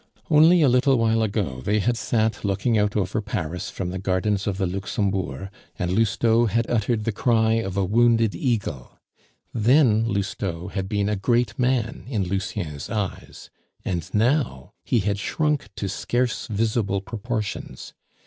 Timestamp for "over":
2.95-3.21